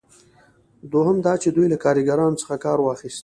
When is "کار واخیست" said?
2.65-3.19